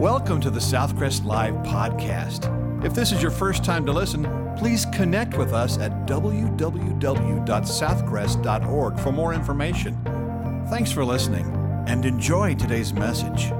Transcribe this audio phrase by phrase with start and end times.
[0.00, 2.48] Welcome to the Southcrest Live podcast.
[2.82, 4.26] If this is your first time to listen,
[4.56, 9.98] please connect with us at www.southcrest.org for more information.
[10.70, 11.44] Thanks for listening
[11.86, 13.52] and enjoy today's message.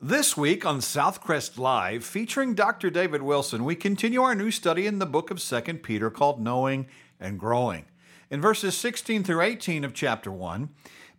[0.00, 2.90] This week on Southcrest Live, featuring Dr.
[2.90, 6.86] David Wilson, we continue our new study in the book of 2 Peter called Knowing
[7.22, 7.84] and Growing.
[8.30, 10.70] In verses 16 through 18 of chapter 1,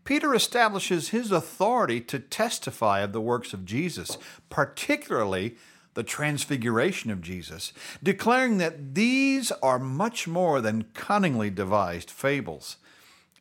[0.04, 4.18] Peter establishes his authority to testify of the works of Jesus,
[4.50, 5.56] particularly
[5.94, 7.72] the transfiguration of Jesus,
[8.02, 12.78] declaring that these are much more than cunningly devised fables.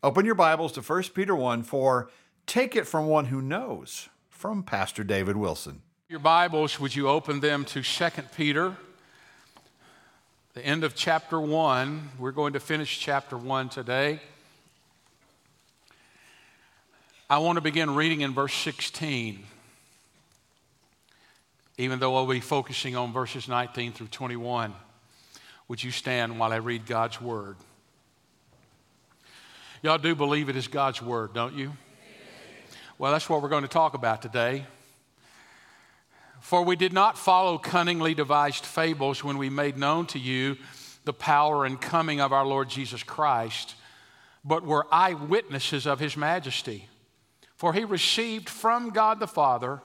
[0.02, 2.10] Open your Bibles to 1 Peter 1 for
[2.46, 5.82] Take It from One Who Knows from Pastor David Wilson.
[6.08, 8.04] Your Bibles, would you open them to 2
[8.36, 8.76] Peter,
[10.54, 12.10] the end of chapter 1.
[12.18, 14.20] We're going to finish chapter 1 today.
[17.30, 19.42] I want to begin reading in verse 16,
[21.78, 24.74] even though I'll be focusing on verses 19 through 21.
[25.68, 27.56] Would you stand while I read God's word?
[29.82, 31.72] Y'all do believe it is God's word, don't you?
[32.98, 34.66] Well, that's what we're going to talk about today.
[36.42, 40.58] For we did not follow cunningly devised fables when we made known to you
[41.04, 43.76] the power and coming of our Lord Jesus Christ,
[44.44, 46.88] but were eyewitnesses of his majesty.
[47.54, 49.80] For he received from God the Father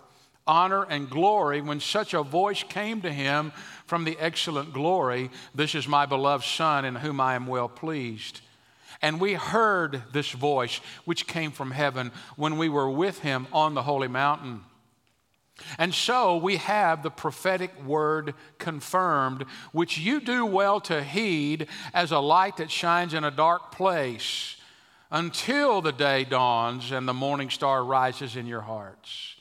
[0.48, 3.52] honor and glory when such a voice came to him
[3.86, 8.42] from the excellent glory This is my beloved Son, in whom I am well pleased.
[9.00, 13.76] And we heard this voice which came from heaven when we were with him on
[13.76, 14.62] the holy mountain.
[15.78, 22.12] And so we have the prophetic word confirmed, which you do well to heed as
[22.12, 24.56] a light that shines in a dark place
[25.12, 29.36] until the day dawns and the morning star rises in your hearts.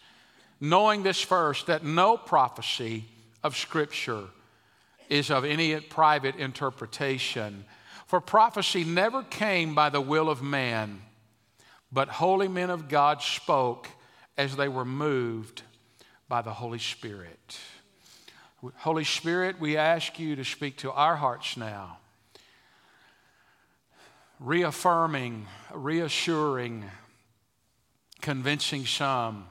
[0.60, 3.04] Knowing this first, that no prophecy
[3.42, 4.24] of Scripture
[5.08, 7.64] is of any private interpretation
[8.06, 11.02] for prophecy never came by the will of man,
[11.90, 13.88] but holy men of God spoke
[14.38, 15.62] as they were moved
[16.28, 17.58] by the Holy Spirit.
[18.76, 21.98] Holy Spirit, we ask you to speak to our hearts now,
[24.40, 26.84] reaffirming, reassuring,
[28.20, 29.46] convincing some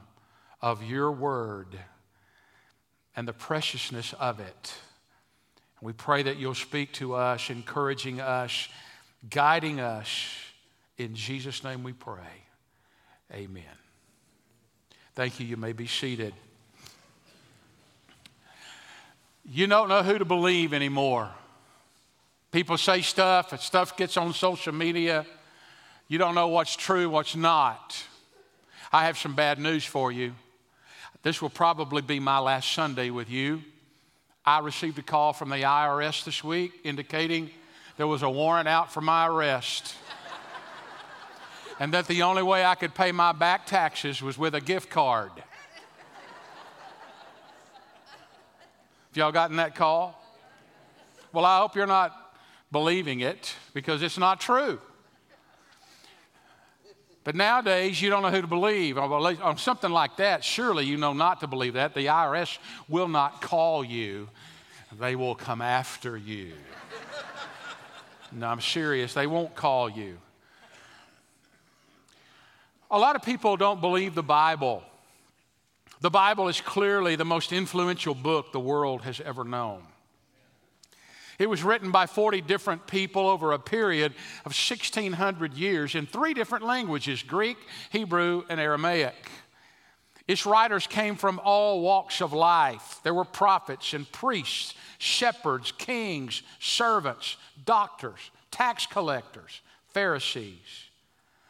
[0.61, 1.77] of your word
[3.15, 4.73] and the preciousness of it.
[5.81, 8.67] We pray that you'll speak to us, encouraging us,
[9.29, 10.27] guiding us.
[10.97, 12.43] In Jesus' name we pray.
[13.31, 13.63] Amen.
[15.13, 15.45] Thank you.
[15.45, 16.33] You may be seated.
[19.47, 21.29] You don't know who to believe anymore.
[22.51, 25.25] People say stuff, and stuff gets on social media.
[26.07, 28.01] You don't know what's true, what's not.
[28.91, 30.33] I have some bad news for you.
[31.21, 33.61] This will probably be my last Sunday with you.
[34.45, 37.49] I received a call from the IRS this week indicating
[37.97, 39.95] there was a warrant out for my arrest.
[41.79, 44.89] and that the only way I could pay my back taxes was with a gift
[44.89, 45.31] card.
[49.15, 50.21] Have y'all gotten that call?
[51.31, 52.35] Well, I hope you're not
[52.69, 54.77] believing it because it's not true.
[57.23, 58.97] But nowadays, you don't know who to believe.
[58.97, 61.93] On something like that, surely you know not to believe that.
[61.93, 62.57] The IRS
[62.89, 64.27] will not call you,
[64.99, 66.51] they will come after you.
[68.33, 69.13] no, I'm serious.
[69.13, 70.17] They won't call you.
[72.91, 74.83] A lot of people don't believe the Bible.
[76.05, 79.81] The Bible is clearly the most influential book the world has ever known.
[81.39, 84.11] It was written by 40 different people over a period
[84.45, 87.57] of 1,600 years in three different languages Greek,
[87.89, 89.15] Hebrew, and Aramaic.
[90.27, 92.99] Its writers came from all walks of life.
[93.01, 97.35] There were prophets and priests, shepherds, kings, servants,
[97.65, 100.83] doctors, tax collectors, Pharisees.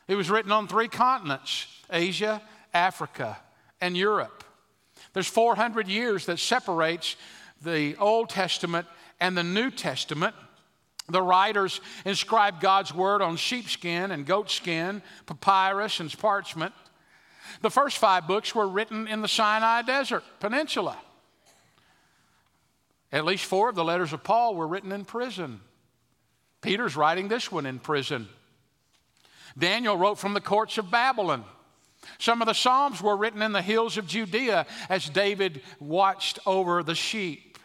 [0.07, 2.41] It was written on three continents Asia,
[2.73, 3.37] Africa,
[3.81, 4.44] and Europe.
[5.15, 7.15] There's 400 years that separates
[7.63, 8.85] the Old Testament
[9.21, 10.35] and the New Testament,
[11.07, 16.73] the writers inscribed God's word on sheepskin and goatskin, papyrus, and parchment.
[17.61, 20.97] The first five books were written in the Sinai Desert Peninsula.
[23.09, 25.61] At least four of the letters of Paul were written in prison.
[26.59, 28.27] Peter's writing this one in prison.
[29.57, 31.45] Daniel wrote from the courts of Babylon.
[32.17, 36.83] Some of the Psalms were written in the hills of Judea as David watched over
[36.83, 37.57] the sheep.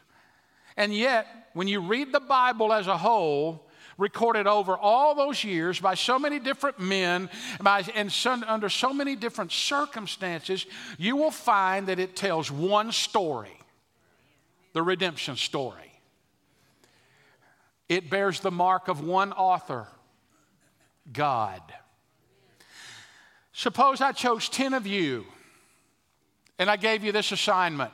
[0.77, 3.67] And yet, when you read the Bible as a whole,
[3.99, 7.29] recorded over all those years by so many different men
[7.61, 8.13] by, and
[8.47, 10.67] under so many different circumstances,
[10.99, 13.57] you will find that it tells one story
[14.73, 15.93] the redemption story.
[17.89, 19.87] It bears the mark of one author
[21.13, 21.61] God.
[23.53, 25.27] Suppose I chose 10 of you
[26.59, 27.91] and I gave you this assignment.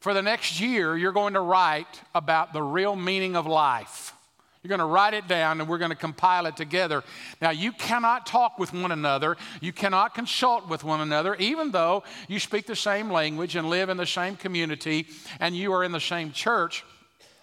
[0.00, 4.14] For the next year, you're going to write about the real meaning of life.
[4.62, 7.02] You're going to write it down and we're going to compile it together.
[7.40, 9.36] Now, you cannot talk with one another.
[9.60, 13.88] You cannot consult with one another, even though you speak the same language and live
[13.88, 15.06] in the same community
[15.38, 16.84] and you are in the same church.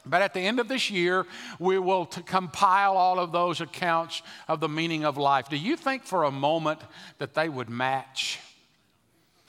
[0.10, 1.26] But at the end of this year,
[1.60, 5.50] we will compile all of those accounts of the meaning of life.
[5.50, 6.80] Do you think for a moment
[7.20, 8.40] that they would match?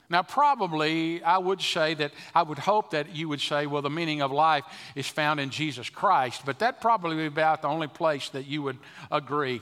[0.09, 3.91] Now, probably I would say that I would hope that you would say, well, the
[3.91, 4.63] meaning of life
[4.95, 8.47] is found in Jesus Christ, but that probably would be about the only place that
[8.47, 8.77] you would
[9.11, 9.61] agree.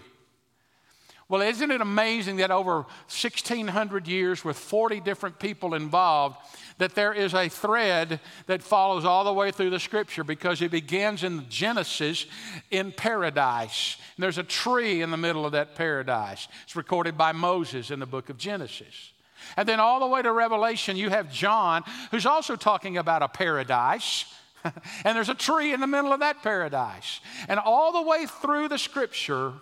[1.30, 6.38] Well, isn't it amazing that over 1,600 years with 40 different people involved,
[6.78, 10.72] that there is a thread that follows all the way through the scripture because it
[10.72, 12.28] begins in Genesis
[12.72, 13.98] in paradise.
[14.16, 16.48] And there's a tree in the middle of that paradise.
[16.64, 19.12] It's recorded by Moses in the book of Genesis.
[19.58, 23.28] And then all the way to Revelation, you have John, who's also talking about a
[23.28, 24.34] paradise.
[24.64, 27.20] and there's a tree in the middle of that paradise.
[27.50, 29.54] And all the way through the scripture,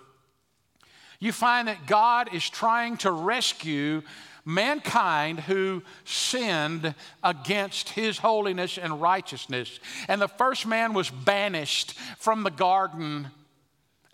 [1.20, 4.02] you find that God is trying to rescue
[4.46, 9.80] mankind who sinned against his holiness and righteousness.
[10.08, 13.28] And the first man was banished from the garden.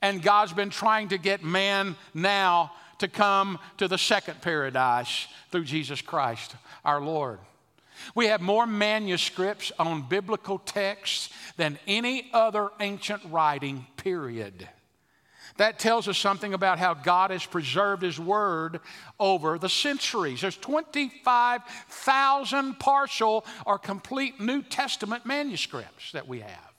[0.02, 5.66] And God's been trying to get man now to come to the second paradise through
[5.66, 6.56] Jesus Christ
[6.86, 7.40] our Lord.
[8.16, 14.68] We have more manuscripts on biblical texts than any other ancient writing, period.
[15.58, 18.80] That tells us something about how God has preserved His Word
[19.20, 20.42] over the centuries.
[20.42, 26.72] There's 25,000 partial or complete New Testament manuscripts that we have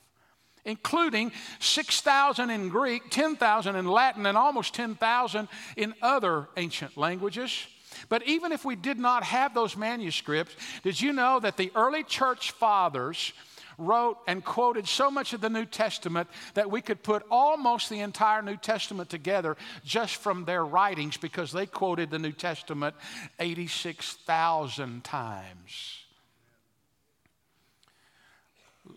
[0.65, 7.67] including 6,000 in Greek, 10,000 in Latin, and almost 10,000 in other ancient languages.
[8.09, 12.05] But even if we did not have those manuscripts, did you know that the early
[12.05, 13.33] church fathers
[13.79, 18.01] wrote and quoted so much of the New Testament that we could put almost the
[18.01, 22.95] entire New Testament together just from their writings because they quoted the New Testament
[23.39, 25.99] 86,000 times?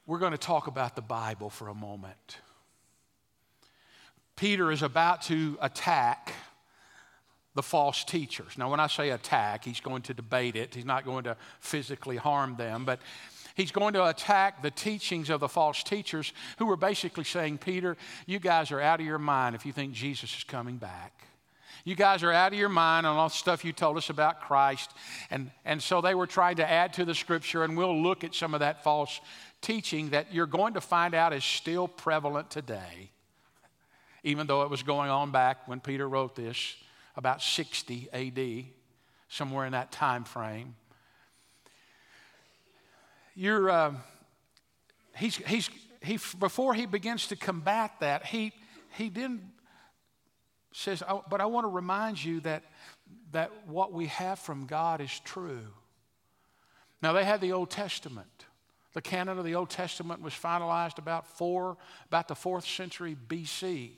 [0.05, 2.37] We're going to talk about the Bible for a moment.
[4.35, 6.33] Peter is about to attack
[7.55, 8.57] the false teachers.
[8.57, 10.75] Now, when I say attack, he's going to debate it.
[10.75, 12.99] He's not going to physically harm them, but
[13.55, 17.97] he's going to attack the teachings of the false teachers who were basically saying, Peter,
[18.27, 21.25] you guys are out of your mind if you think Jesus is coming back.
[21.83, 24.41] You guys are out of your mind on all the stuff you told us about
[24.41, 24.91] Christ.
[25.29, 28.33] And, and so they were trying to add to the scripture, and we'll look at
[28.33, 29.21] some of that false
[29.61, 33.11] teaching that you're going to find out is still prevalent today,
[34.23, 36.75] even though it was going on back when Peter wrote this
[37.15, 38.65] about 60 AD,
[39.29, 40.75] somewhere in that time frame.
[43.35, 43.93] You're, uh,
[45.17, 45.69] he's, he's,
[46.01, 48.53] he, before he begins to combat that, he,
[48.97, 49.51] he then
[50.71, 52.63] says, oh, But I want to remind you that,
[53.31, 55.67] that what we have from God is true.
[57.01, 58.45] Now, they had the Old Testament.
[58.93, 63.91] The canon of the Old Testament was finalized about four, about the fourth century BC.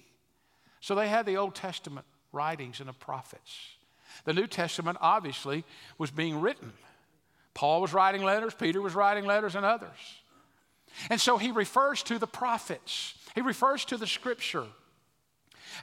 [0.80, 3.76] So they had the Old Testament writings and the prophets.
[4.26, 5.64] The New Testament obviously
[6.00, 6.74] was being written.
[7.58, 9.90] Paul was writing letters, Peter was writing letters, and others.
[11.10, 14.66] And so he refers to the prophets, he refers to the scripture.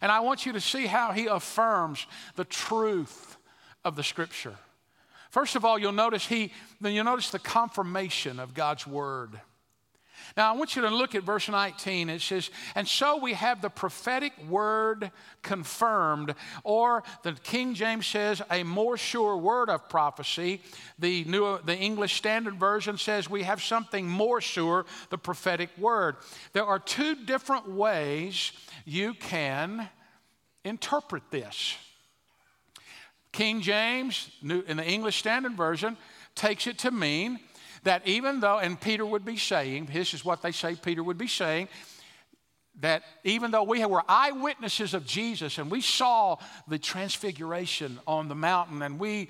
[0.00, 3.36] And I want you to see how he affirms the truth
[3.84, 4.54] of the scripture.
[5.30, 9.40] First of all, you'll notice he, then you'll notice the confirmation of God's word.
[10.36, 12.08] Now, I want you to look at verse 19.
[12.08, 15.10] It says, And so we have the prophetic word
[15.42, 20.60] confirmed, or the King James says, a more sure word of prophecy.
[20.98, 26.16] The, New, the English Standard Version says, We have something more sure, the prophetic word.
[26.52, 28.52] There are two different ways
[28.84, 29.88] you can
[30.64, 31.76] interpret this.
[33.32, 35.96] King James, in the English Standard Version,
[36.34, 37.40] takes it to mean
[37.84, 41.18] that even though, and Peter would be saying, this is what they say Peter would
[41.18, 41.68] be saying,
[42.80, 46.36] that even though we were eyewitnesses of Jesus and we saw
[46.66, 49.28] the transfiguration on the mountain and we,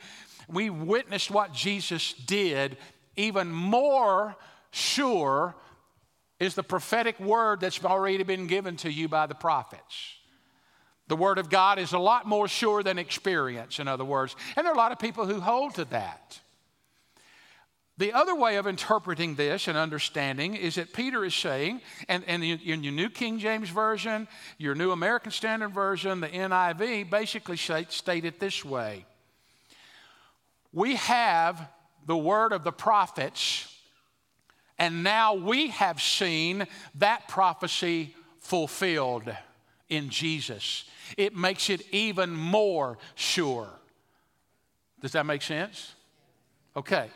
[0.49, 2.78] we witnessed what Jesus did,
[3.16, 4.34] even more
[4.70, 5.54] sure
[6.40, 10.14] is the prophetic word that's already been given to you by the prophets.
[11.08, 14.34] The word of God is a lot more sure than experience, in other words.
[14.56, 16.40] And there are a lot of people who hold to that.
[17.96, 22.42] The other way of interpreting this and understanding is that Peter is saying, and, and
[22.42, 24.26] in your New King James Version,
[24.58, 29.06] your New American Standard Version, the NIV, basically state it this way
[30.72, 31.68] We have
[32.06, 33.72] the word of the prophets,
[34.76, 39.32] and now we have seen that prophecy fulfilled
[39.88, 40.84] in Jesus.
[41.16, 43.68] It makes it even more sure.
[45.00, 45.94] Does that make sense?
[46.76, 47.08] Okay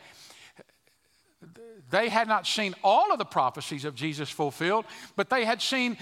[1.90, 4.84] they had not seen all of the prophecies of Jesus fulfilled,
[5.16, 5.96] but they had seen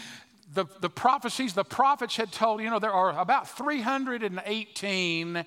[0.53, 2.61] the, the prophecies the prophets had told.
[2.61, 5.45] You know, there are about 318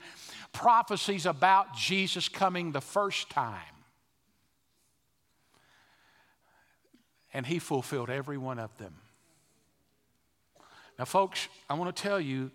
[0.53, 3.59] prophecies about Jesus coming the first time.
[7.33, 8.95] And he fulfilled every one of them.
[10.97, 12.51] Now, folks, I want to tell you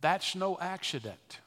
[0.00, 1.40] that's no accident.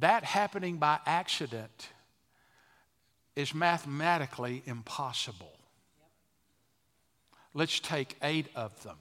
[0.00, 1.88] That happening by accident
[3.38, 5.52] is mathematically impossible.
[7.54, 8.96] Let's take eight of them.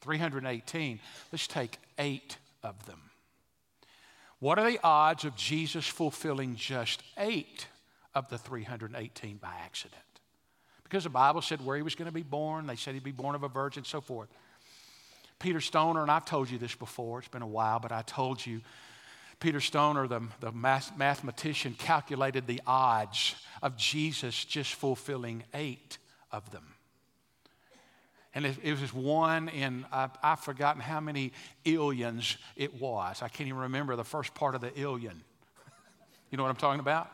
[0.00, 0.98] 318.
[1.30, 2.98] Let's take eight of them.
[4.40, 7.68] What are the odds of Jesus fulfilling just eight
[8.16, 10.02] of the 318 by accident?
[10.82, 13.12] Because the Bible said where he was going to be born, they said he'd be
[13.12, 14.28] born of a virgin, and so forth.
[15.38, 18.44] Peter Stoner, and I've told you this before, it's been a while, but I told
[18.44, 18.60] you
[19.42, 25.98] Peter Stoner, the, the math, mathematician, calculated the odds of Jesus just fulfilling eight
[26.30, 26.62] of them.
[28.36, 31.32] And it, it was one in, I, I've forgotten how many
[31.64, 33.20] illions it was.
[33.20, 35.16] I can't even remember the first part of the illion.
[36.30, 37.10] you know what I'm talking about?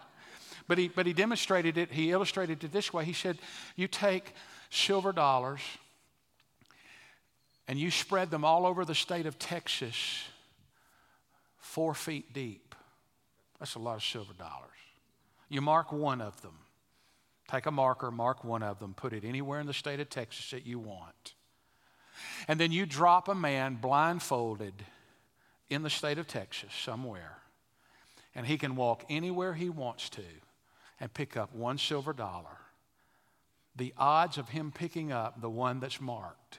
[0.68, 3.06] But he, but he demonstrated it, he illustrated it this way.
[3.06, 3.38] He said,
[3.74, 4.34] You take
[4.68, 5.62] silver dollars
[7.66, 10.24] and you spread them all over the state of Texas
[11.68, 12.74] four feet deep.
[13.58, 14.70] That's a lot of silver dollars.
[15.50, 16.54] You mark one of them.
[17.50, 20.50] Take a marker, mark one of them, put it anywhere in the state of Texas
[20.50, 21.34] that you want.
[22.46, 24.74] And then you drop a man blindfolded
[25.68, 27.38] in the state of Texas somewhere,
[28.34, 30.22] and he can walk anywhere he wants to
[31.00, 32.58] and pick up one silver dollar.
[33.76, 36.58] The odds of him picking up the one that's marked,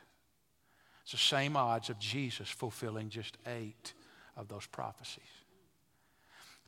[1.03, 3.93] it's the same odds of Jesus fulfilling just eight
[4.39, 5.24] of those prophecies.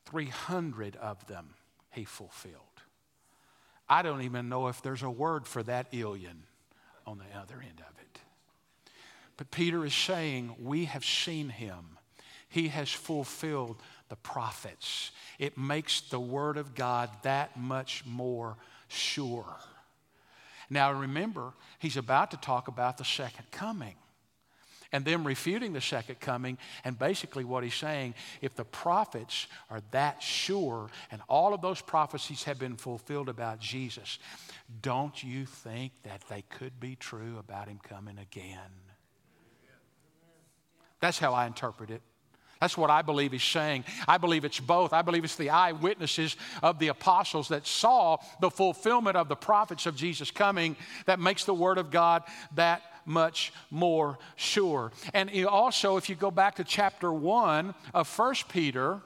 [0.06, 1.56] 300 of them
[1.92, 2.56] he fulfilled.
[3.90, 6.44] I don't even know if there's a word for that alien
[7.08, 8.20] on the other end of it.
[9.38, 11.98] But Peter is saying, We have seen him.
[12.50, 13.78] He has fulfilled
[14.10, 15.12] the prophets.
[15.40, 18.58] It makes the word of God that much more
[18.90, 19.56] sure.
[20.70, 23.96] Now remember, he's about to talk about the second coming
[24.91, 26.57] and them refuting the second coming.
[26.83, 31.81] And basically, what he's saying if the prophets are that sure and all of those
[31.81, 34.19] prophecies have been fulfilled about Jesus,
[34.81, 38.60] don't you think that they could be true about him coming again?
[41.00, 42.01] That's how I interpret it.
[42.62, 43.86] That's what I believe he's saying.
[44.07, 44.93] I believe it's both.
[44.93, 49.88] I believe it's the eyewitnesses of the apostles that saw the fulfillment of the prophets
[49.88, 50.75] of Jesus coming
[51.07, 52.21] that makes the Word of God
[52.53, 54.91] that much more sure.
[55.13, 59.01] And also, if you go back to chapter 1 of First Peter,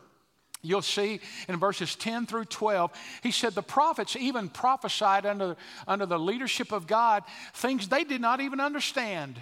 [0.65, 5.55] You'll see in verses 10 through 12, he said the prophets even prophesied under,
[5.87, 7.23] under the leadership of God
[7.53, 9.39] things they did not even understand.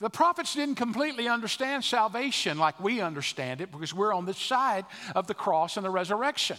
[0.00, 4.84] The prophets didn't completely understand salvation like we understand it because we're on the side
[5.14, 6.58] of the cross and the resurrection.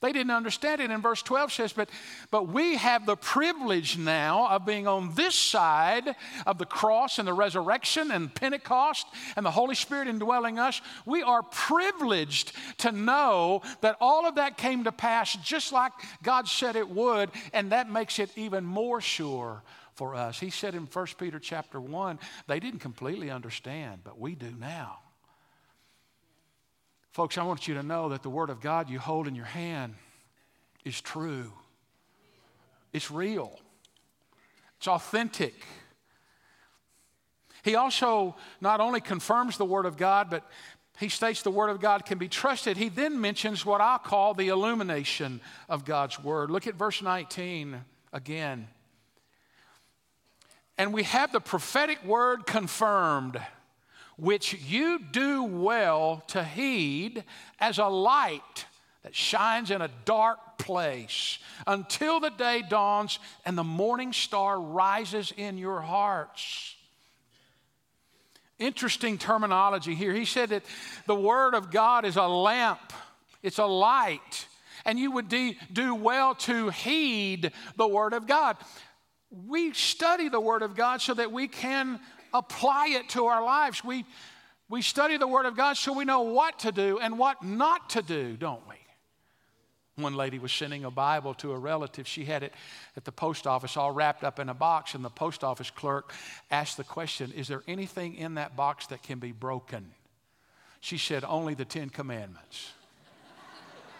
[0.00, 0.90] They didn't understand it.
[0.90, 1.90] And verse 12 says, but,
[2.30, 6.14] but we have the privilege now of being on this side
[6.46, 10.80] of the cross and the resurrection and Pentecost and the Holy Spirit indwelling us.
[11.04, 16.46] We are privileged to know that all of that came to pass just like God
[16.46, 19.62] said it would, and that makes it even more sure
[19.94, 20.38] for us.
[20.38, 25.00] He said in 1 Peter chapter 1, they didn't completely understand, but we do now.
[27.18, 29.44] Folks, I want you to know that the Word of God you hold in your
[29.44, 29.96] hand
[30.84, 31.52] is true,
[32.92, 33.58] it's real,
[34.76, 35.52] it's authentic.
[37.64, 40.48] He also not only confirms the Word of God, but
[41.00, 42.76] he states the Word of God can be trusted.
[42.76, 46.52] He then mentions what I call the illumination of God's Word.
[46.52, 47.80] Look at verse 19
[48.12, 48.68] again.
[50.78, 53.40] And we have the prophetic word confirmed
[54.18, 57.22] which you do well to heed
[57.60, 58.66] as a light
[59.04, 65.32] that shines in a dark place until the day dawns and the morning star rises
[65.36, 66.74] in your hearts.
[68.58, 70.12] Interesting terminology here.
[70.12, 70.64] He said that
[71.06, 72.92] the Word of God is a lamp,
[73.44, 74.48] it's a light,
[74.84, 78.56] and you would de- do well to heed the Word of God.
[79.30, 82.00] We study the Word of God so that we can
[82.32, 83.84] apply it to our lives.
[83.84, 84.04] We,
[84.68, 87.90] we study the Word of God so we know what to do and what not
[87.90, 88.74] to do, don't we?
[89.98, 92.06] One lady was sending a Bible to a relative.
[92.06, 92.52] She had it
[92.96, 96.12] at the post office all wrapped up in a box, and the post office clerk
[96.52, 99.90] asked the question Is there anything in that box that can be broken?
[100.80, 102.70] She said, Only the Ten Commandments.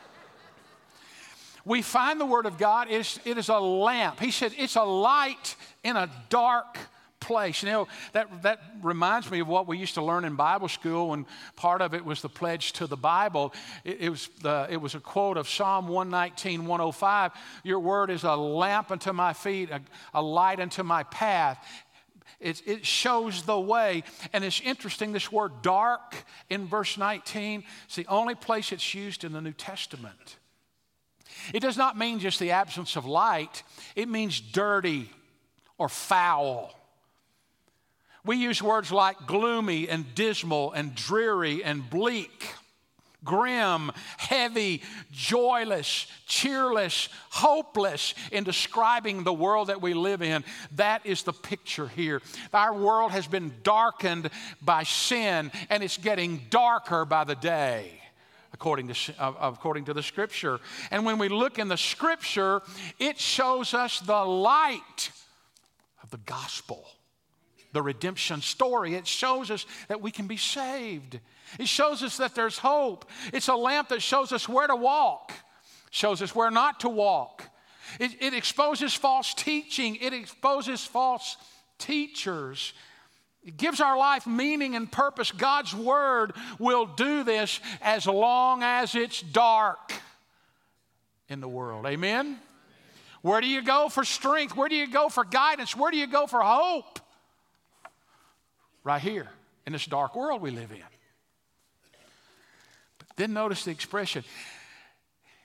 [1.64, 4.20] we find the Word of God, it is, it is a lamp.
[4.20, 6.78] He said, It's a light in a dark
[7.20, 7.62] place.
[7.62, 11.12] You know, that, that reminds me of what we used to learn in Bible school,
[11.14, 13.52] and part of it was the pledge to the Bible.
[13.84, 17.32] It, it, was, the, it was a quote of Psalm 119, 105.
[17.64, 19.80] Your word is a lamp unto my feet, a,
[20.14, 21.64] a light unto my path.
[22.40, 24.04] It, it, shows the way.
[24.32, 26.14] And it's interesting, this word dark
[26.48, 30.36] in verse 19, it's the only place it's used in the New Testament.
[31.52, 33.62] It does not mean just the absence of light,
[33.96, 35.10] it means dirty
[35.78, 36.77] or foul.
[38.24, 42.54] We use words like gloomy and dismal and dreary and bleak,
[43.24, 44.82] grim, heavy,
[45.12, 50.44] joyless, cheerless, hopeless in describing the world that we live in.
[50.76, 52.22] That is the picture here.
[52.52, 54.30] Our world has been darkened
[54.62, 57.92] by sin and it's getting darker by the day.
[58.52, 60.58] According to, uh, according to the scripture.
[60.90, 62.62] And when we look in the scripture,
[62.98, 65.12] it shows us the light
[66.02, 66.84] of the gospel
[67.72, 68.94] the redemption story.
[68.94, 71.20] It shows us that we can be saved.
[71.58, 73.08] It shows us that there's hope.
[73.32, 75.32] It's a lamp that shows us where to walk,
[75.90, 77.44] shows us where not to walk.
[77.98, 81.36] It, it exposes false teaching, it exposes false
[81.78, 82.72] teachers.
[83.44, 85.32] It gives our life meaning and purpose.
[85.32, 89.92] God's word will do this as long as it's dark
[91.28, 91.86] in the world.
[91.86, 92.38] Amen?
[93.22, 94.56] Where do you go for strength?
[94.56, 95.74] Where do you go for guidance?
[95.74, 96.97] Where do you go for hope?
[98.84, 99.28] Right here
[99.66, 100.82] in this dark world we live in.
[102.98, 104.24] But then notice the expression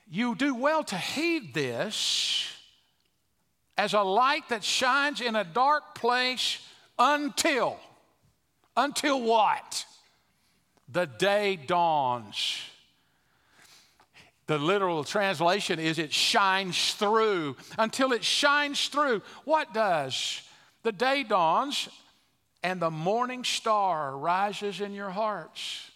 [0.09, 2.47] you do well to heed this
[3.77, 6.59] as a light that shines in a dark place
[6.99, 7.79] until,
[8.77, 9.85] until what?
[10.89, 12.59] The day dawns.
[14.45, 17.55] The literal translation is it shines through.
[17.79, 19.21] Until it shines through.
[19.45, 20.41] What does?
[20.83, 21.89] The day dawns
[22.63, 25.91] and the morning star rises in your hearts.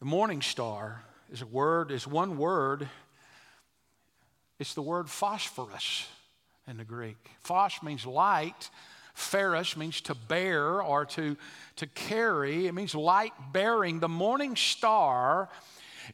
[0.00, 2.88] The morning star is a word, is one word.
[4.58, 6.06] It's the word phosphorus
[6.68, 7.16] in the Greek.
[7.40, 8.70] Phos means light.
[9.14, 11.36] Pharos means to bear or to,
[11.76, 12.66] to carry.
[12.66, 14.00] It means light bearing.
[14.00, 15.48] The morning star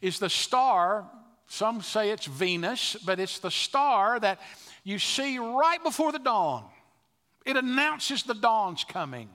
[0.01, 1.05] is the star,
[1.49, 4.41] some say it's Venus, but it's the star that
[4.85, 6.65] you see right before the dawn.
[7.45, 9.29] It announces the dawn's coming.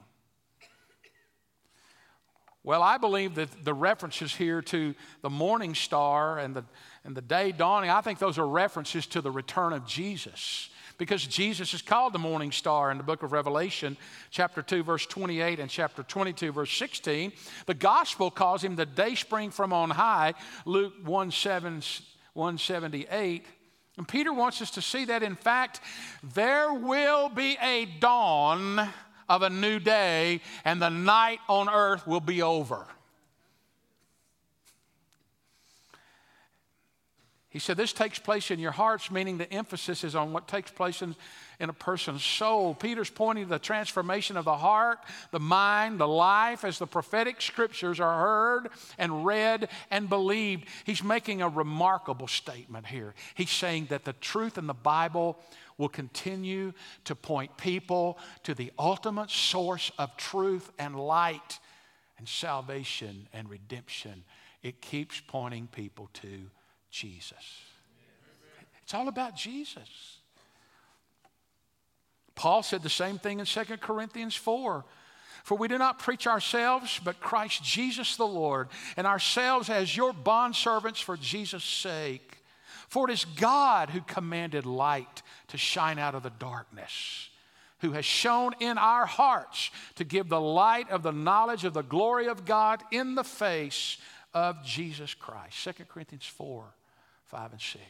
[2.67, 6.65] Well, I believe that the references here to the morning star and the,
[7.05, 10.69] and the day dawning, I think those are references to the return of Jesus.
[10.97, 13.95] Because Jesus is called the morning star in the book of Revelation,
[14.31, 17.31] chapter 2, verse 28, and chapter 22, verse 16.
[17.67, 20.33] The gospel calls him the day spring from on high,
[20.65, 21.81] Luke 1, 7,
[22.33, 23.45] 178.
[23.97, 25.81] And Peter wants us to see that, in fact,
[26.23, 28.87] there will be a dawn
[29.27, 32.85] of a new day, and the night on earth will be over.
[37.49, 40.69] He said, This takes place in your hearts, meaning the emphasis is on what takes
[40.69, 41.15] place in,
[41.59, 42.75] in a person's soul.
[42.75, 44.99] Peter's pointing to the transformation of the heart,
[45.31, 50.65] the mind, the life as the prophetic scriptures are heard and read and believed.
[50.85, 53.15] He's making a remarkable statement here.
[53.35, 55.39] He's saying that the truth in the Bible
[55.77, 56.73] will continue
[57.05, 61.59] to point people to the ultimate source of truth and light
[62.17, 64.23] and salvation and redemption.
[64.63, 66.49] It keeps pointing people to
[66.89, 67.61] Jesus.
[68.83, 70.16] It's all about Jesus.
[72.37, 74.85] Paul said the same thing in 2 Corinthians 4.
[75.43, 80.13] For we do not preach ourselves, but Christ Jesus the Lord, and ourselves as your
[80.13, 82.43] bondservants for Jesus' sake.
[82.89, 87.29] For it is God who commanded light to shine out of the darkness,
[87.79, 91.81] who has shown in our hearts to give the light of the knowledge of the
[91.81, 93.97] glory of God in the face
[94.33, 95.63] of Jesus Christ.
[95.63, 96.65] 2 Corinthians 4
[97.25, 97.83] 5 and 6.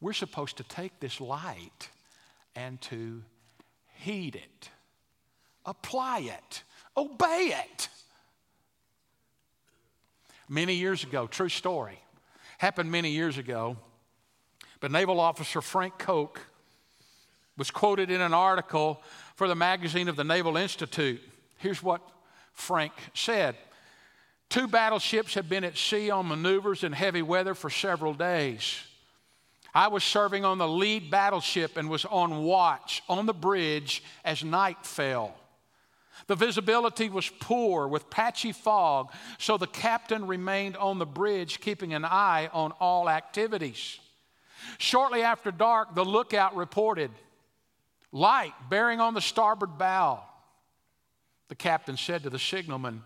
[0.00, 1.88] We're supposed to take this light
[2.54, 3.22] and to
[3.94, 4.70] heed it,
[5.64, 6.62] apply it,
[6.96, 7.88] obey it.
[10.48, 11.98] Many years ago, true story,
[12.58, 13.76] happened many years ago,
[14.80, 16.40] but Naval Officer Frank Koch
[17.56, 19.02] was quoted in an article
[19.36, 21.20] for the magazine of the Naval Institute.
[21.58, 22.02] Here's what
[22.52, 23.56] Frank said
[24.48, 28.84] Two battleships had been at sea on maneuvers in heavy weather for several days.
[29.74, 34.44] I was serving on the lead battleship and was on watch on the bridge as
[34.44, 35.34] night fell.
[36.28, 41.92] The visibility was poor with patchy fog, so the captain remained on the bridge, keeping
[41.92, 43.98] an eye on all activities.
[44.78, 47.10] Shortly after dark, the lookout reported
[48.12, 50.22] light bearing on the starboard bow.
[51.48, 53.02] The captain said to the signalman,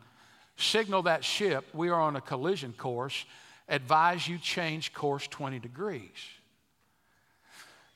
[0.56, 3.24] Signal that ship, we are on a collision course.
[3.68, 6.10] Advise you change course 20 degrees.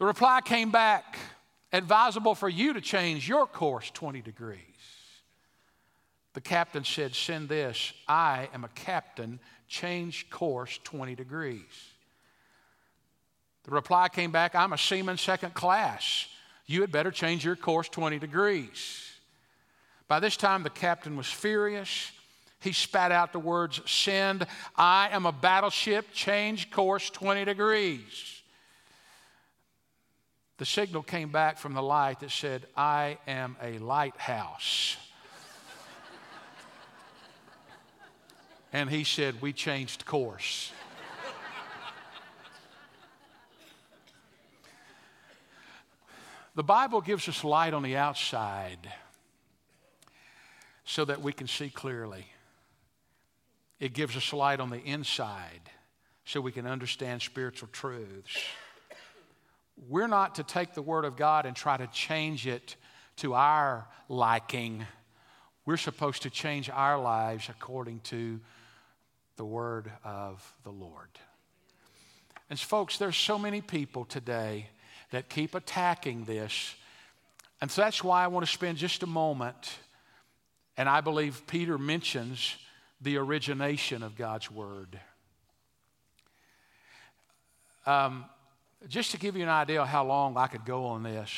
[0.02, 1.16] The reply came back
[1.72, 4.58] advisable for you to change your course 20 degrees.
[6.32, 7.92] The captain said, Send this.
[8.08, 9.38] I am a captain.
[9.68, 11.92] Change course 20 degrees.
[13.62, 16.26] The reply came back, I'm a seaman second class.
[16.66, 19.08] You had better change your course 20 degrees.
[20.08, 22.10] By this time, the captain was furious.
[22.58, 28.41] He spat out the words, Send, I am a battleship, change course 20 degrees.
[30.62, 34.96] The signal came back from the light that said, I am a lighthouse.
[38.72, 40.70] and he said, We changed course.
[46.54, 48.88] The Bible gives us light on the outside
[50.84, 52.26] so that we can see clearly.
[53.80, 55.70] It gives us light on the inside
[56.24, 58.38] so we can understand spiritual truths.
[59.76, 62.76] We're not to take the Word of God and try to change it
[63.16, 64.86] to our liking.
[65.64, 68.40] We're supposed to change our lives according to
[69.36, 71.08] the Word of the Lord.
[72.50, 74.68] And, folks, there's so many people today
[75.10, 76.74] that keep attacking this.
[77.60, 79.78] And so that's why I want to spend just a moment,
[80.76, 82.56] and I believe Peter mentions
[83.00, 84.98] the origination of God's Word.
[87.86, 88.24] Um,
[88.88, 91.30] just to give you an idea of how long I could go on this,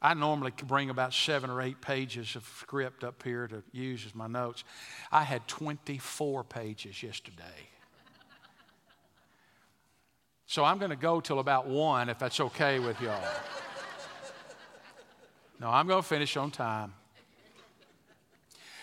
[0.00, 4.14] I normally bring about seven or eight pages of script up here to use as
[4.14, 4.62] my notes.
[5.10, 7.44] I had 24 pages yesterday.
[10.46, 13.22] So I'm going to go till about one, if that's okay with y'all.
[15.60, 16.94] No, I'm going to finish on time.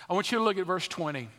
[0.09, 1.29] I want you to look at verse 20.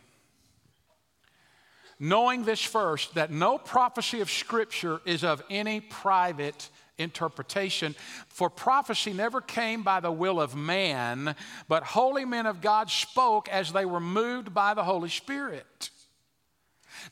[1.99, 7.95] Knowing this first, that no prophecy of Scripture is of any private interpretation.
[8.27, 11.35] For prophecy never came by the will of man,
[11.67, 15.89] but holy men of God spoke as they were moved by the Holy Spirit.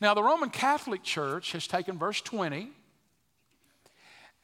[0.02, 2.72] Now, the Roman Catholic Church has taken verse 20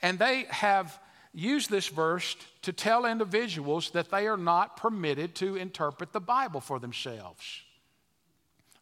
[0.02, 1.00] and they have
[1.34, 6.60] used this verse to tell individuals that they are not permitted to interpret the Bible
[6.60, 7.62] for themselves.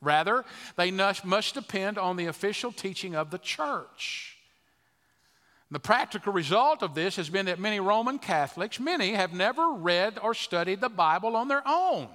[0.01, 0.45] Rather,
[0.77, 4.37] they must depend on the official teaching of the church.
[5.71, 10.17] The practical result of this has been that many Roman Catholics, many have never read
[10.21, 12.07] or studied the Bible on their own.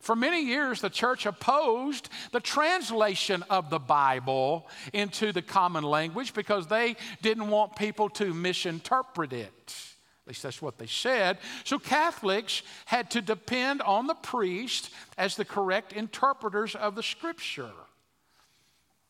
[0.00, 6.34] For many years, the church opposed the translation of the Bible into the common language
[6.34, 9.74] because they didn't want people to misinterpret it.
[10.26, 11.38] At least that's what they said.
[11.62, 17.70] So Catholics had to depend on the priest as the correct interpreters of the scripture.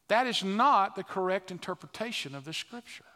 [0.08, 3.06] That is not the correct interpretation of the scripture.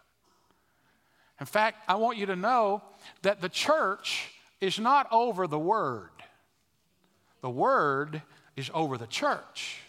[1.41, 2.83] In fact, I want you to know
[3.21, 4.31] that the church
[4.63, 6.09] is not over the word.
[7.43, 8.23] The word
[8.57, 9.83] is over the church.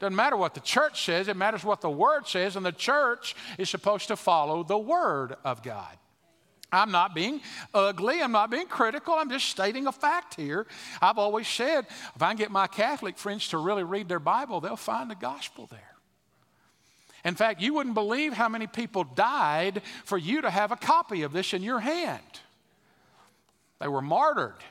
[0.00, 3.36] Doesn't matter what the church says, it matters what the word says, and the church
[3.56, 5.96] is supposed to follow the word of God.
[6.76, 7.40] I'm not being
[7.74, 8.22] ugly.
[8.22, 9.14] I'm not being critical.
[9.14, 10.66] I'm just stating a fact here.
[11.00, 14.60] I've always said if I can get my Catholic friends to really read their Bible,
[14.60, 15.96] they'll find the gospel there.
[17.24, 21.22] In fact, you wouldn't believe how many people died for you to have a copy
[21.22, 22.22] of this in your hand.
[23.80, 24.62] They were martyred.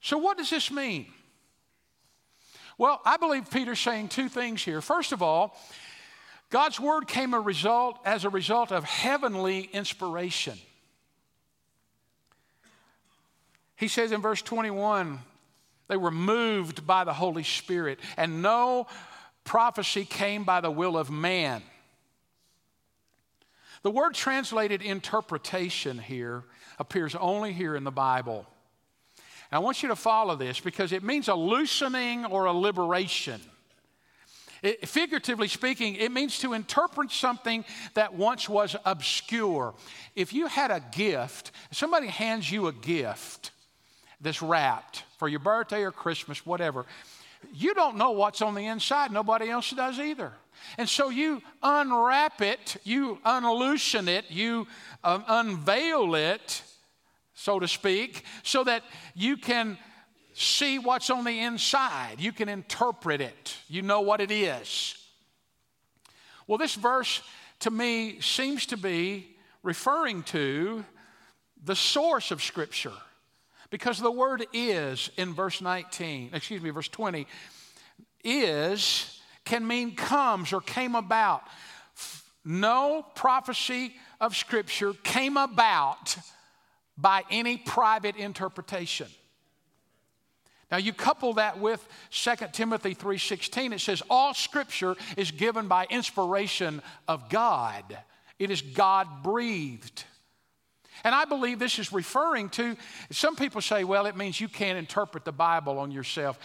[0.00, 1.06] So, what does this mean?
[2.78, 4.80] Well, I believe Peter's saying two things here.
[4.80, 5.56] First of all,
[6.52, 10.58] God's word came a result as a result of heavenly inspiration.
[13.74, 15.18] He says in verse 21,
[15.88, 18.86] They were moved by the Holy Spirit, and no
[19.44, 21.62] prophecy came by the will of man.
[23.82, 26.44] The word translated interpretation here
[26.78, 28.46] appears only here in the Bible.
[29.50, 33.40] And I want you to follow this because it means a loosening or a liberation.
[34.62, 39.74] It, figuratively speaking, it means to interpret something that once was obscure.
[40.14, 43.50] If you had a gift, somebody hands you a gift
[44.20, 46.86] that's wrapped for your birthday or Christmas, whatever,
[47.52, 49.10] you don't know what's on the inside.
[49.10, 50.32] Nobody else does either.
[50.78, 54.68] And so you unwrap it, you unloosen it, you
[55.02, 56.62] um, unveil it,
[57.34, 59.76] so to speak, so that you can
[60.34, 62.16] see what's on the inside.
[62.18, 63.56] You can interpret it.
[63.68, 64.96] You know what it is.
[66.46, 67.22] Well, this verse
[67.60, 70.84] to me seems to be referring to
[71.64, 72.92] the source of Scripture.
[73.70, 77.26] Because the word is in verse 19, excuse me, verse 20,
[78.22, 81.42] is can mean comes or came about.
[82.44, 86.16] No prophecy of Scripture came about
[86.98, 89.06] by any private interpretation.
[90.72, 95.86] Now you couple that with 2 Timothy 3:16 it says all scripture is given by
[95.90, 97.98] inspiration of God.
[98.38, 100.04] It is God breathed.
[101.04, 102.76] And I believe this is referring to
[103.10, 106.38] some people say well it means you can't interpret the Bible on yourself.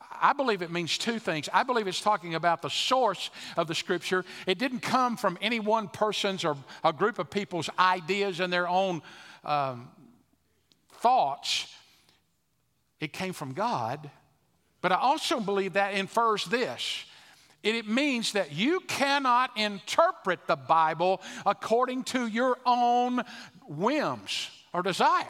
[0.00, 1.50] I believe it means two things.
[1.52, 4.24] I believe it's talking about the source of the scripture.
[4.46, 8.66] It didn't come from any one person's or a group of people's ideas and their
[8.66, 9.02] own
[9.44, 9.90] um,
[10.94, 11.75] thoughts.
[13.00, 14.10] It came from God.
[14.80, 17.04] But I also believe that infers this
[17.62, 23.24] it means that you cannot interpret the Bible according to your own
[23.66, 25.26] whims or desires.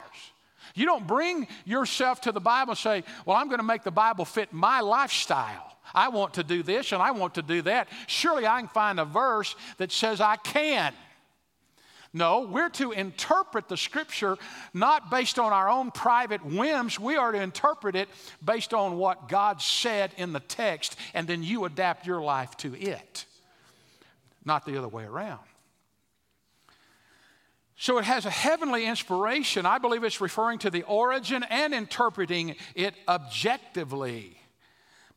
[0.75, 3.91] You don't bring yourself to the Bible and say, Well, I'm going to make the
[3.91, 5.79] Bible fit my lifestyle.
[5.95, 7.89] I want to do this and I want to do that.
[8.07, 10.93] Surely I can find a verse that says I can.
[12.17, 14.39] No, we're to interpret the scripture
[14.73, 16.99] not based on our own private whims.
[16.99, 18.09] We are to interpret it
[18.43, 22.75] based on what God said in the text, and then you adapt your life to
[22.75, 23.27] it,
[24.47, 25.41] not the other way around.
[27.77, 29.67] So it has a heavenly inspiration.
[29.67, 34.36] I believe it's referring to the origin and interpreting it objectively.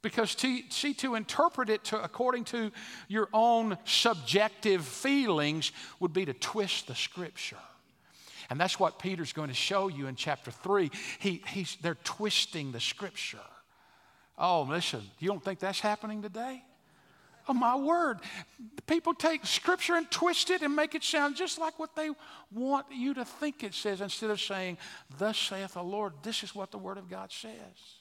[0.02, 2.72] Because to, see, to interpret it to, according to
[3.08, 7.58] your own subjective feelings would be to twist the scripture.
[8.50, 10.90] And that's what Peter's going to show you in chapter 3.
[11.20, 13.38] He, he's, they're twisting the scripture.
[14.38, 16.64] Oh, listen, you don't think that's happening today?
[17.48, 18.20] Oh, my word.
[18.88, 22.12] People take scripture and twist it and make it sound just like what they
[22.54, 24.78] want you to think it says instead of saying,
[25.18, 27.99] Thus saith the Lord, this is what the word of God says.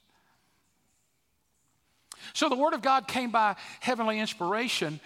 [2.32, 5.00] So the Word of God came by heavenly inspiration,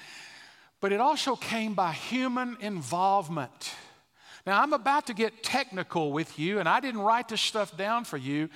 [0.80, 3.74] but it also came by human involvement.
[4.44, 8.04] Now, I'm about to get technical with you, and I didn't write this stuff down
[8.04, 8.48] for you,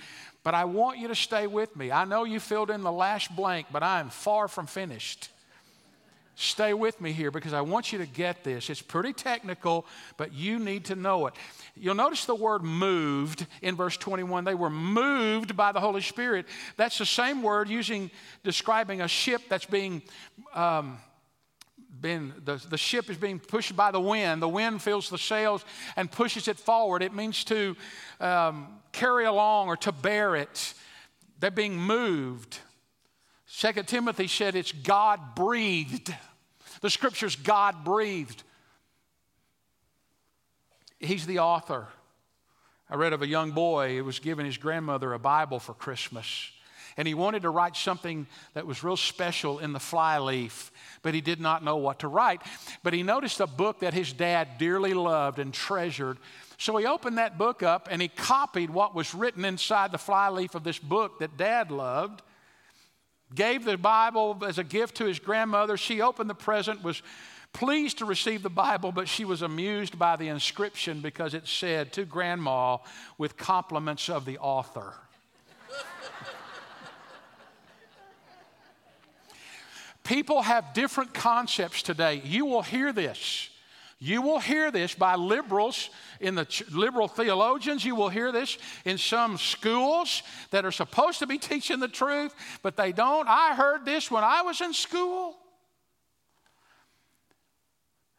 [0.42, 1.92] but I want you to stay with me.
[1.92, 5.28] I know you filled in the last blank, but I am far from finished.
[6.38, 8.68] Stay with me here because I want you to get this.
[8.68, 9.86] It's pretty technical,
[10.18, 11.34] but you need to know it.
[11.74, 14.44] You'll notice the word moved in verse 21.
[14.44, 16.44] They were moved by the Holy Spirit.
[16.76, 18.10] That's the same word using
[18.44, 20.02] describing a ship that's being.
[20.54, 20.98] Um,
[21.98, 24.42] been, the, the ship is being pushed by the wind.
[24.42, 25.64] The wind fills the sails
[25.96, 27.02] and pushes it forward.
[27.02, 27.74] It means to
[28.20, 30.74] um, carry along or to bear it.
[31.40, 32.58] They're being moved.
[33.56, 36.14] Second Timothy said it's God breathed.
[36.82, 38.42] The scripture's God breathed.
[41.00, 41.86] He's the author.
[42.90, 46.50] I read of a young boy who was giving his grandmother a Bible for Christmas.
[46.98, 51.22] And he wanted to write something that was real special in the flyleaf, but he
[51.22, 52.42] did not know what to write.
[52.82, 56.18] But he noticed a book that his dad dearly loved and treasured.
[56.58, 60.54] So he opened that book up and he copied what was written inside the flyleaf
[60.54, 62.20] of this book that dad loved
[63.34, 65.76] gave the Bible as a gift to his grandmother.
[65.76, 67.02] She opened the present, was
[67.52, 71.92] pleased to receive the Bible, but she was amused by the inscription because it said,
[71.94, 72.78] To Grandma,
[73.18, 74.94] with compliments of the author.
[80.04, 82.22] People have different concepts today.
[82.24, 83.50] You will hear this.
[83.98, 85.88] You will hear this by liberals
[86.20, 87.84] in the ch- liberal theologians.
[87.84, 92.34] You will hear this in some schools that are supposed to be teaching the truth,
[92.62, 93.26] but they don't.
[93.26, 95.36] I heard this when I was in school.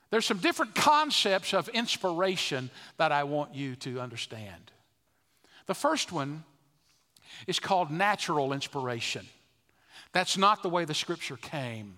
[0.09, 4.71] There's some different concepts of inspiration that I want you to understand.
[5.67, 6.43] The first one
[7.45, 9.27] is called natural inspiration.
[10.13, 11.97] That's not the way the scripture came.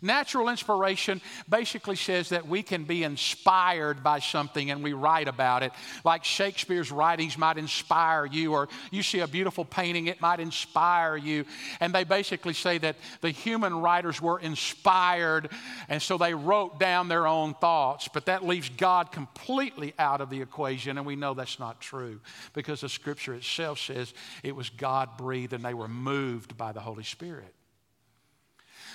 [0.00, 5.62] Natural inspiration basically says that we can be inspired by something and we write about
[5.62, 5.72] it.
[6.04, 11.16] Like Shakespeare's writings might inspire you, or you see a beautiful painting, it might inspire
[11.16, 11.44] you.
[11.80, 15.50] And they basically say that the human writers were inspired,
[15.88, 18.08] and so they wrote down their own thoughts.
[18.08, 22.20] But that leaves God completely out of the equation, and we know that's not true
[22.52, 26.80] because the scripture itself says it was God breathed and they were moved by the
[26.80, 27.54] Holy Spirit.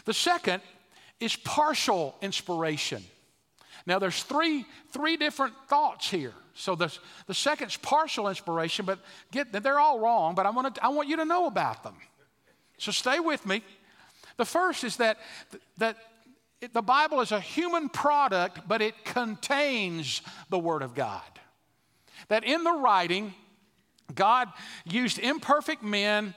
[0.06, 0.62] The second
[1.20, 3.04] is partial inspiration.
[3.86, 6.34] Now, there's three, three different thoughts here.
[6.54, 6.96] So the,
[7.28, 9.00] the second's partial inspiration, but
[9.32, 11.96] get they're all wrong, but I want, to, I want you to know about them.
[12.78, 13.64] So stay with me.
[14.38, 15.18] The first is that,
[15.78, 15.98] that
[16.62, 21.22] it, the Bible is a human product, but it contains the Word of God.
[22.30, 23.34] That in the writing,
[24.14, 24.50] God
[24.86, 26.34] used imperfect men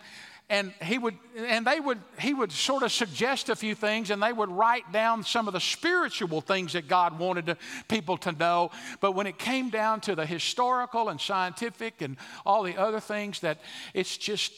[0.50, 4.20] and he would and they would he would sort of suggest a few things and
[4.20, 7.56] they would write down some of the spiritual things that god wanted to,
[7.88, 8.72] people to know.
[9.00, 13.40] But when it came down to the historical and scientific and all the other things
[13.40, 13.60] that
[13.94, 14.52] it's just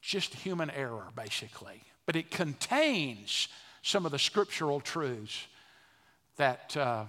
[0.00, 1.82] just human error basically.
[2.06, 3.48] But it contains
[3.82, 5.46] some of the scriptural truths
[6.36, 7.04] that uh,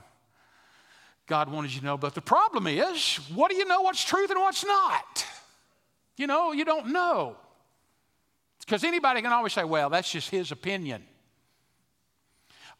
[1.27, 1.97] god wanted you to know.
[1.97, 5.27] But the problem is what do you know what's truth and what's not?
[6.17, 7.37] You know you don't know
[8.65, 11.04] because anybody can always say, well, that's just his opinion.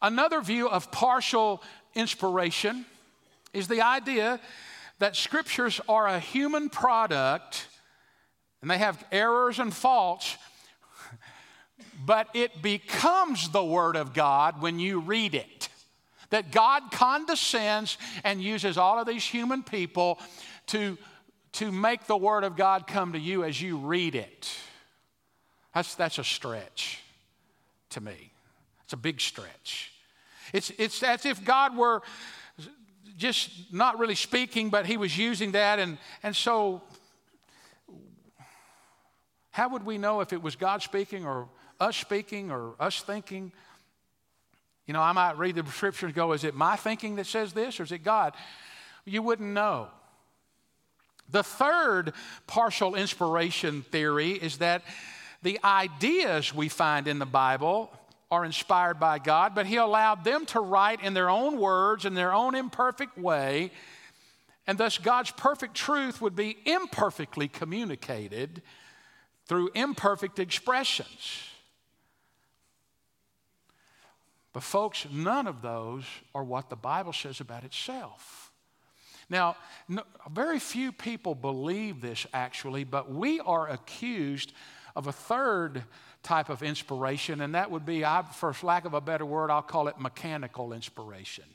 [0.02, 1.62] Another view of partial
[1.94, 2.86] inspiration
[3.54, 4.40] is the idea
[5.00, 7.68] that scriptures are a human product
[8.62, 10.38] and they have errors and faults,
[12.06, 15.70] but it becomes the Word of God when you read it.
[16.30, 20.20] That God condescends and uses all of these human people
[20.68, 20.98] to,
[21.54, 24.50] to make the Word of God come to you as you read it.
[25.74, 27.02] That's, that's a stretch
[27.92, 28.32] to me.
[28.84, 29.94] It's a big stretch.
[30.54, 32.02] It's, it's as if God were
[33.18, 35.80] just not really speaking, but He was using that.
[35.80, 36.82] And, and so,
[39.52, 41.48] how would we know if it was God speaking or
[41.80, 43.52] us speaking or us thinking?
[44.88, 47.54] You know, I might read the scripture and go, is it my thinking that says
[47.54, 48.34] this or is it God?
[49.06, 49.88] You wouldn't know.
[51.30, 52.14] The third
[52.46, 54.84] partial inspiration theory is that
[55.42, 57.92] the ideas we find in the Bible
[58.30, 62.14] are inspired by God, but He allowed them to write in their own words, in
[62.14, 63.72] their own imperfect way,
[64.68, 68.62] and thus God's perfect truth would be imperfectly communicated
[69.48, 71.44] through imperfect expressions.
[74.54, 78.52] But, folks, none of those are what the Bible says about itself.
[79.30, 79.56] Now,
[79.88, 84.52] no, very few people believe this actually, but we are accused
[84.96, 85.84] of a third
[86.24, 89.62] type of inspiration, and that would be, I, for lack of a better word, I'll
[89.62, 91.46] call it mechanical inspiration.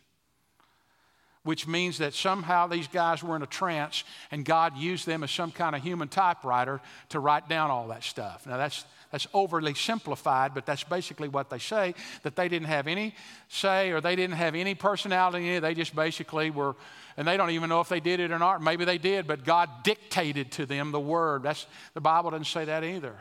[1.47, 5.31] Which means that somehow these guys were in a trance and God used them as
[5.31, 6.81] some kind of human typewriter
[7.11, 8.47] to write down all that stuff.
[8.47, 12.89] Now, that's, that's overly simplified, but that's basically what they say that they didn't have
[12.89, 13.15] any
[13.49, 15.61] say or they didn't have any personality.
[15.61, 16.75] They just basically were,
[17.17, 18.61] and they don't even know if they did it or not.
[18.61, 21.45] Maybe they did, but God dictated to them the word.
[21.45, 23.15] That's, the Bible doesn't say that either.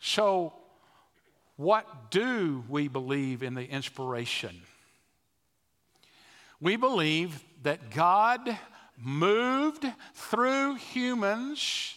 [0.00, 0.54] So,
[1.56, 4.62] what do we believe in the inspiration?
[6.60, 8.58] We believe that God
[8.98, 11.94] moved through humans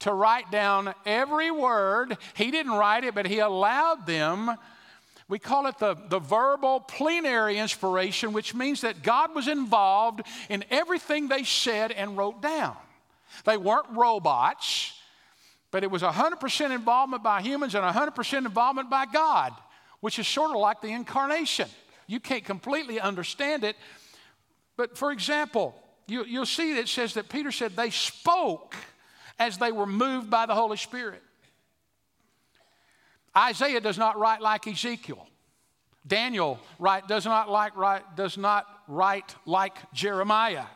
[0.00, 2.16] to write down every word.
[2.34, 4.56] He didn't write it, but He allowed them.
[5.28, 10.64] We call it the, the verbal plenary inspiration, which means that God was involved in
[10.70, 12.76] everything they said and wrote down.
[13.44, 14.94] They weren't robots.
[15.70, 19.52] But it was 100% involvement by humans and 100% involvement by God,
[20.00, 21.68] which is sort of like the incarnation.
[22.10, 23.76] You can't completely understand it.
[24.76, 25.76] But for example,
[26.08, 28.74] you, will see that it says that Peter said they spoke
[29.38, 31.22] as they were moved by the Holy Spirit.
[33.36, 35.24] Isaiah does not write like Ezekiel.
[36.04, 40.66] Daniel write, does, not like, write, does not write like Jeremiah.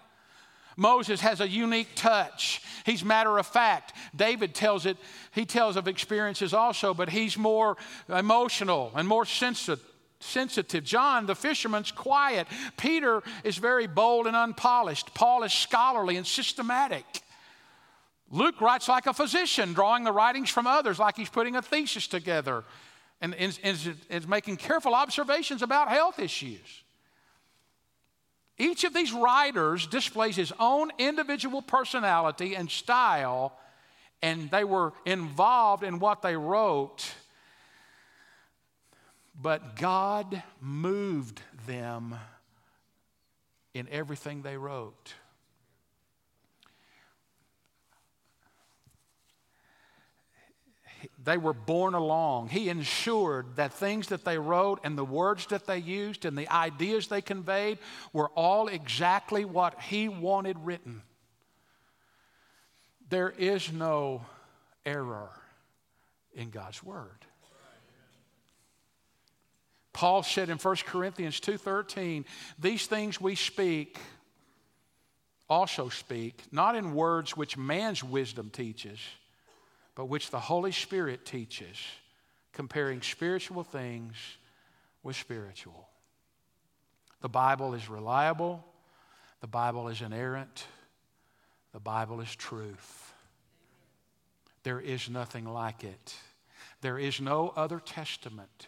[0.76, 2.62] Moses has a unique touch.
[2.86, 3.92] He's matter of fact.
[4.14, 4.98] David tells it,
[5.32, 7.76] he tells of experiences also, but he's more
[8.08, 9.84] emotional and more sensitive.
[10.24, 10.82] Sensitive.
[10.84, 12.46] John, the fisherman's quiet.
[12.76, 15.14] Peter is very bold and unpolished.
[15.14, 17.04] Paul is scholarly and systematic.
[18.30, 22.08] Luke writes like a physician, drawing the writings from others, like he's putting a thesis
[22.08, 22.64] together
[23.20, 26.82] and is, making careful observations about health issues.
[28.58, 33.58] Each of these writers displays his own individual personality and style,
[34.22, 37.12] and they were involved in what they wrote.
[39.40, 42.14] But God moved them
[43.74, 45.14] in everything they wrote.
[51.22, 52.48] They were borne along.
[52.48, 56.48] He ensured that things that they wrote and the words that they used and the
[56.48, 57.78] ideas they conveyed
[58.12, 61.02] were all exactly what He wanted written.
[63.10, 64.22] There is no
[64.86, 65.30] error
[66.34, 67.24] in God's Word.
[69.94, 72.26] Paul said in 1 Corinthians 2:13,
[72.58, 73.98] "These things we speak
[75.48, 78.98] also speak, not in words which man's wisdom teaches,
[79.94, 81.78] but which the Holy Spirit teaches,
[82.52, 84.16] comparing spiritual things
[85.04, 85.88] with spiritual."
[87.20, 88.64] The Bible is reliable,
[89.40, 90.66] the Bible is inerrant,
[91.72, 93.14] the Bible is truth.
[94.64, 96.16] There is nothing like it.
[96.80, 98.66] There is no other testament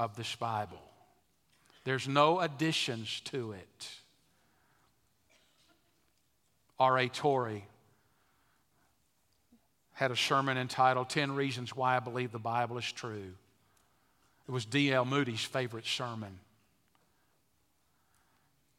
[0.00, 0.80] of this Bible.
[1.84, 3.88] There's no additions to it.
[6.78, 7.08] R.A.
[7.10, 7.66] Torrey
[9.92, 13.34] had a sermon entitled 10 Reasons Why I Believe the Bible is True.
[14.48, 15.04] It was D.L.
[15.04, 16.38] Moody's favorite sermon.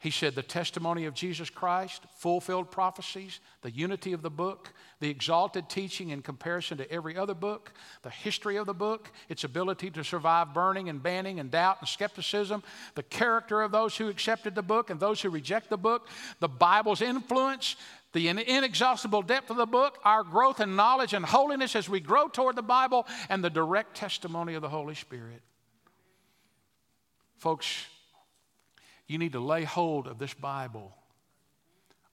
[0.01, 5.11] He said the testimony of Jesus Christ, fulfilled prophecies, the unity of the book, the
[5.11, 7.71] exalted teaching in comparison to every other book,
[8.01, 11.87] the history of the book, its ability to survive burning and banning and doubt and
[11.87, 12.63] skepticism,
[12.95, 16.07] the character of those who accepted the book and those who reject the book,
[16.39, 17.75] the Bible's influence,
[18.13, 22.27] the inexhaustible depth of the book, our growth in knowledge and holiness as we grow
[22.27, 25.43] toward the Bible, and the direct testimony of the Holy Spirit.
[27.37, 27.85] Folks,
[29.11, 30.95] you need to lay hold of this Bible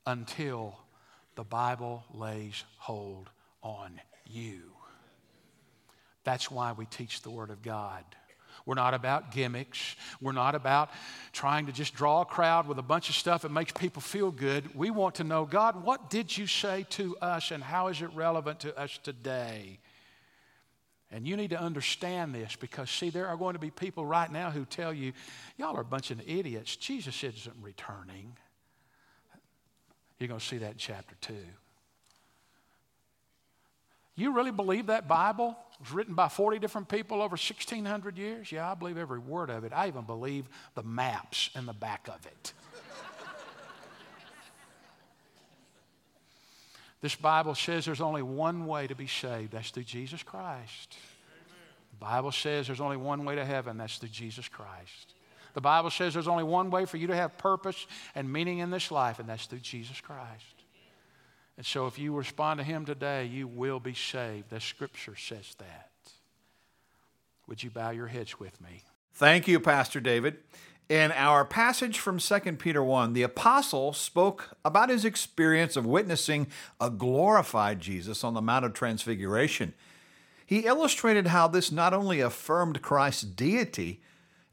[0.04, 0.76] until
[1.36, 3.30] the Bible lays hold
[3.62, 4.72] on you.
[6.24, 8.02] That's why we teach the Word of God.
[8.66, 9.94] We're not about gimmicks.
[10.20, 10.90] We're not about
[11.32, 14.32] trying to just draw a crowd with a bunch of stuff that makes people feel
[14.32, 14.74] good.
[14.74, 18.10] We want to know God, what did you say to us and how is it
[18.12, 19.78] relevant to us today?
[21.10, 24.30] And you need to understand this because, see, there are going to be people right
[24.30, 25.12] now who tell you,
[25.56, 26.76] y'all are a bunch of idiots.
[26.76, 28.36] Jesus isn't returning.
[30.18, 31.34] You're going to see that in chapter 2.
[34.16, 38.50] You really believe that Bible was written by 40 different people over 1,600 years?
[38.50, 39.72] Yeah, I believe every word of it.
[39.72, 42.52] I even believe the maps in the back of it.
[47.00, 50.96] This Bible says there's only one way to be saved that's through Jesus Christ.
[51.92, 55.14] The Bible says there's only one way to heaven that's through Jesus Christ.
[55.54, 58.70] The Bible says there's only one way for you to have purpose and meaning in
[58.70, 60.44] this life, and that's through Jesus Christ.
[61.56, 64.50] And so if you respond to Him today, you will be saved.
[64.50, 65.90] The Scripture says that.
[67.48, 68.82] Would you bow your heads with me?
[69.14, 70.36] Thank you, Pastor David.
[70.88, 76.46] In our passage from 2 Peter 1, the apostle spoke about his experience of witnessing
[76.80, 79.74] a glorified Jesus on the Mount of Transfiguration.
[80.46, 84.00] He illustrated how this not only affirmed Christ's deity,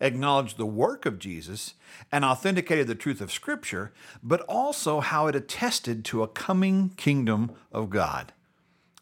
[0.01, 1.75] acknowledged the work of Jesus,
[2.11, 7.53] and authenticated the truth of Scripture, but also how it attested to a coming kingdom
[7.71, 8.33] of God.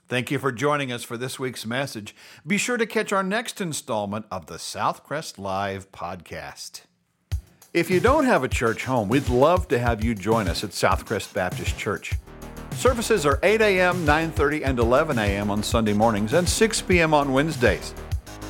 [0.08, 2.16] Thank you for joining us for this week's message.
[2.46, 6.82] Be sure to catch our next installment of the Southcrest Live podcast.
[7.74, 10.70] If you don't have a church home, we'd love to have you join us at
[10.70, 12.14] Southcrest Baptist Church.
[12.74, 15.50] Services are 8 a.m., 9:30, and 11 a.m.
[15.50, 17.16] on Sunday mornings and 6 p.m.
[17.16, 17.96] on Wednesdays.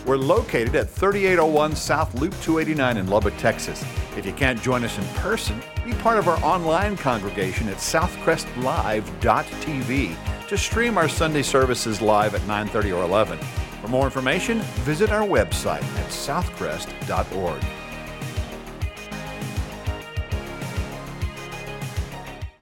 [0.06, 3.82] We're located at 3801 South Loop 289 in Lubbock, Texas.
[4.18, 10.16] If you can't join us in person, be part of our online congregation at southcrestlive.tv
[10.50, 13.40] to stream our Sunday services live at 9:30 or 11.
[13.82, 17.64] For more information, visit our website at southcrest.org.